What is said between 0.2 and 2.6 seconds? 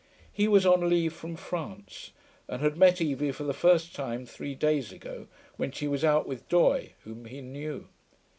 He was on leave from France, and